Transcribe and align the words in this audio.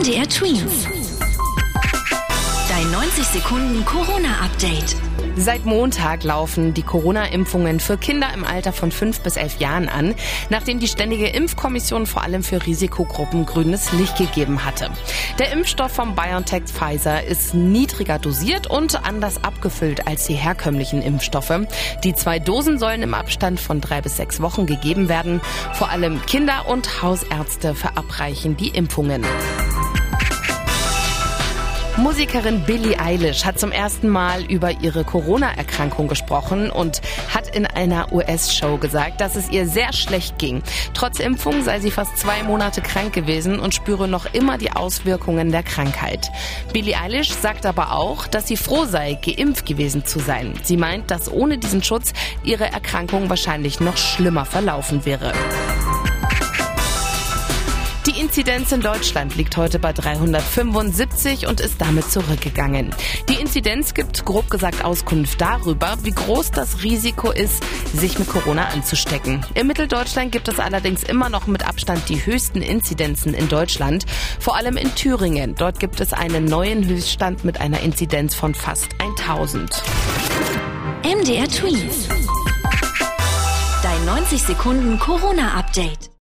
MDR 0.00 0.26
Twins. 0.26 0.86
Dein 2.68 2.90
90 2.90 3.24
Sekunden 3.26 3.84
Corona-Update. 3.84 4.96
Seit 5.36 5.66
Montag 5.66 6.24
laufen 6.24 6.72
die 6.72 6.82
Corona-Impfungen 6.82 7.78
für 7.78 7.98
Kinder 7.98 8.28
im 8.34 8.44
Alter 8.44 8.72
von 8.72 8.90
5 8.90 9.20
bis 9.20 9.36
11 9.36 9.60
Jahren 9.60 9.88
an, 9.90 10.14
nachdem 10.48 10.78
die 10.78 10.88
Ständige 10.88 11.26
Impfkommission 11.26 12.06
vor 12.06 12.22
allem 12.22 12.42
für 12.42 12.64
Risikogruppen 12.64 13.44
grünes 13.44 13.92
Licht 13.92 14.16
gegeben 14.16 14.64
hatte. 14.64 14.90
Der 15.38 15.52
Impfstoff 15.52 15.92
vom 15.92 16.14
BioNTech 16.14 16.64
Pfizer 16.64 17.22
ist 17.24 17.52
niedriger 17.52 18.18
dosiert 18.18 18.68
und 18.68 19.04
anders 19.04 19.44
abgefüllt 19.44 20.06
als 20.06 20.26
die 20.26 20.34
herkömmlichen 20.34 21.02
Impfstoffe. 21.02 21.66
Die 22.02 22.14
zwei 22.14 22.38
Dosen 22.38 22.78
sollen 22.78 23.02
im 23.02 23.12
Abstand 23.12 23.60
von 23.60 23.82
drei 23.82 24.00
bis 24.00 24.16
sechs 24.16 24.40
Wochen 24.40 24.64
gegeben 24.64 25.10
werden. 25.10 25.42
Vor 25.74 25.90
allem 25.90 26.24
Kinder 26.24 26.66
und 26.66 27.02
Hausärzte 27.02 27.74
verabreichen 27.74 28.56
die 28.56 28.68
Impfungen. 28.68 29.22
Musikerin 31.98 32.62
Billie 32.62 32.98
Eilish 32.98 33.44
hat 33.44 33.60
zum 33.60 33.70
ersten 33.70 34.08
Mal 34.08 34.44
über 34.44 34.80
ihre 34.80 35.04
Corona-Erkrankung 35.04 36.08
gesprochen 36.08 36.70
und 36.70 37.02
hat 37.32 37.54
in 37.54 37.66
einer 37.66 38.12
US-Show 38.12 38.78
gesagt, 38.78 39.20
dass 39.20 39.36
es 39.36 39.50
ihr 39.50 39.66
sehr 39.68 39.92
schlecht 39.92 40.38
ging. 40.38 40.62
Trotz 40.94 41.20
Impfung 41.20 41.62
sei 41.62 41.80
sie 41.80 41.90
fast 41.90 42.16
zwei 42.16 42.42
Monate 42.44 42.80
krank 42.80 43.12
gewesen 43.12 43.60
und 43.60 43.74
spüre 43.74 44.08
noch 44.08 44.32
immer 44.32 44.56
die 44.56 44.72
Auswirkungen 44.72 45.52
der 45.52 45.62
Krankheit. 45.62 46.30
Billie 46.72 46.96
Eilish 46.98 47.30
sagt 47.30 47.66
aber 47.66 47.92
auch, 47.92 48.26
dass 48.26 48.48
sie 48.48 48.56
froh 48.56 48.86
sei, 48.86 49.18
geimpft 49.22 49.66
gewesen 49.66 50.06
zu 50.06 50.18
sein. 50.18 50.54
Sie 50.62 50.78
meint, 50.78 51.10
dass 51.10 51.30
ohne 51.30 51.58
diesen 51.58 51.82
Schutz 51.82 52.14
ihre 52.42 52.72
Erkrankung 52.72 53.28
wahrscheinlich 53.28 53.80
noch 53.80 53.98
schlimmer 53.98 54.46
verlaufen 54.46 55.04
wäre. 55.04 55.34
Die 58.32 58.40
Inzidenz 58.40 58.72
in 58.72 58.80
Deutschland 58.80 59.36
liegt 59.36 59.58
heute 59.58 59.78
bei 59.78 59.92
375 59.92 61.48
und 61.48 61.60
ist 61.60 61.78
damit 61.78 62.10
zurückgegangen. 62.10 62.94
Die 63.28 63.34
Inzidenz 63.34 63.92
gibt 63.92 64.24
grob 64.24 64.48
gesagt 64.48 64.82
Auskunft 64.86 65.38
darüber, 65.38 65.98
wie 66.02 66.12
groß 66.12 66.50
das 66.50 66.82
Risiko 66.82 67.30
ist, 67.30 67.62
sich 67.94 68.18
mit 68.18 68.28
Corona 68.28 68.68
anzustecken. 68.68 69.44
Im 69.52 69.66
Mitteldeutschland 69.66 70.32
gibt 70.32 70.48
es 70.48 70.58
allerdings 70.60 71.02
immer 71.02 71.28
noch 71.28 71.46
mit 71.46 71.68
Abstand 71.68 72.08
die 72.08 72.24
höchsten 72.24 72.62
Inzidenzen 72.62 73.34
in 73.34 73.50
Deutschland, 73.50 74.06
vor 74.40 74.56
allem 74.56 74.78
in 74.78 74.94
Thüringen. 74.94 75.54
Dort 75.54 75.78
gibt 75.78 76.00
es 76.00 76.14
einen 76.14 76.46
neuen 76.46 76.88
Höchststand 76.88 77.44
mit 77.44 77.60
einer 77.60 77.80
Inzidenz 77.80 78.34
von 78.34 78.54
fast 78.54 78.88
1000. 78.98 79.82
MDR 81.04 81.48
Twins. 81.48 82.08
Dein 83.82 84.04
90 84.06 84.42
Sekunden 84.42 84.98
Corona-Update. 84.98 86.08